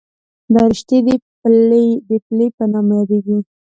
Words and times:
دا 0.53 0.61
رشتې 0.71 0.97
د 1.07 1.09
پلې 2.27 2.47
په 2.57 2.63
نامه 2.71 2.93
یادېږي. 2.99 3.37